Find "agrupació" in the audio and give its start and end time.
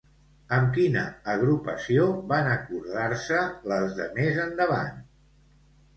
1.33-2.07